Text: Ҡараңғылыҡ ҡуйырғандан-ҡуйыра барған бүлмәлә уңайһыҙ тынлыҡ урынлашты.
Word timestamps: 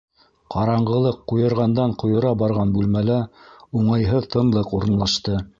Ҡараңғылыҡ 0.53 1.19
ҡуйырғандан-ҡуйыра 1.31 2.33
барған 2.45 2.73
бүлмәлә 2.79 3.21
уңайһыҙ 3.83 4.31
тынлыҡ 4.37 4.79
урынлашты. 4.81 5.43